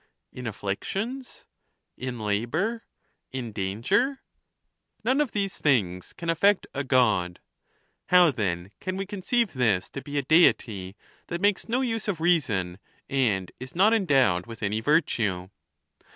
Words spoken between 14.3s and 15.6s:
with any virtue?